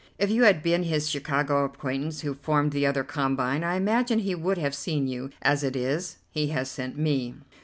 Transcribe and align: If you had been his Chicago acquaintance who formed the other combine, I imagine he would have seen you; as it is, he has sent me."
If 0.17 0.31
you 0.31 0.45
had 0.45 0.63
been 0.63 0.81
his 0.81 1.07
Chicago 1.07 1.63
acquaintance 1.63 2.21
who 2.21 2.33
formed 2.33 2.71
the 2.71 2.87
other 2.87 3.03
combine, 3.03 3.63
I 3.63 3.75
imagine 3.75 4.17
he 4.17 4.33
would 4.33 4.57
have 4.57 4.73
seen 4.73 5.05
you; 5.07 5.29
as 5.43 5.63
it 5.63 5.75
is, 5.75 6.17
he 6.31 6.47
has 6.47 6.71
sent 6.71 6.97
me." 6.97 7.35